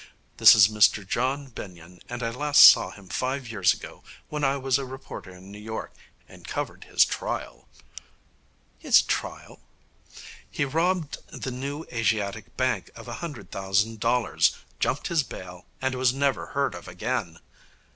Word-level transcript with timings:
This 0.37 0.55
is 0.55 0.67
Mr 0.67 1.07
John 1.07 1.49
Benyon, 1.49 1.99
and 2.09 2.23
I 2.23 2.31
last 2.31 2.65
saw 2.67 2.89
him 2.89 3.07
five 3.07 3.47
years 3.47 3.71
ago 3.71 4.01
when 4.29 4.43
I 4.43 4.57
was 4.57 4.79
a 4.79 4.83
reporter 4.87 5.29
in 5.29 5.51
New 5.51 5.59
York, 5.59 5.93
and 6.27 6.47
covered 6.47 6.85
his 6.85 7.05
trial.' 7.05 7.67
'His 8.79 9.03
trial?' 9.03 9.59
'He 10.49 10.65
robbed 10.65 11.17
the 11.29 11.51
New 11.51 11.85
Asiatic 11.93 12.57
Bank 12.57 12.89
of 12.95 13.07
a 13.07 13.13
hundred 13.21 13.51
thousand 13.51 13.99
dollars, 13.99 14.55
jumped 14.79 15.05
his 15.09 15.21
bail, 15.21 15.67
and 15.83 15.93
was 15.93 16.11
never 16.15 16.47
heard 16.47 16.73
of 16.73 16.87
again.' 16.87 17.37